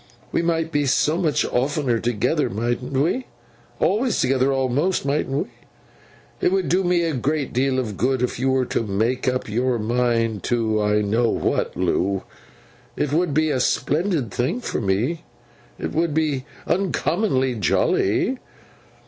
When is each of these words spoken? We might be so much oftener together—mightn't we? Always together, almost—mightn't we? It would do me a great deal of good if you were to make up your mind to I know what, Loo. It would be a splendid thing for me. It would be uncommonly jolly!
We 0.31 0.41
might 0.41 0.71
be 0.71 0.87
so 0.87 1.15
much 1.15 1.45
oftener 1.45 1.99
together—mightn't 1.99 2.91
we? 2.93 3.27
Always 3.79 4.19
together, 4.19 4.51
almost—mightn't 4.51 5.43
we? 5.45 5.51
It 6.43 6.51
would 6.51 6.69
do 6.69 6.83
me 6.83 7.03
a 7.03 7.13
great 7.13 7.53
deal 7.53 7.77
of 7.77 7.97
good 7.97 8.23
if 8.23 8.39
you 8.39 8.49
were 8.49 8.65
to 8.65 8.81
make 8.81 9.27
up 9.27 9.47
your 9.47 9.77
mind 9.77 10.41
to 10.45 10.81
I 10.81 11.01
know 11.03 11.29
what, 11.29 11.77
Loo. 11.77 12.23
It 12.95 13.13
would 13.13 13.35
be 13.35 13.51
a 13.51 13.59
splendid 13.59 14.31
thing 14.31 14.59
for 14.59 14.81
me. 14.81 15.23
It 15.77 15.91
would 15.93 16.15
be 16.15 16.45
uncommonly 16.65 17.53
jolly! 17.53 18.39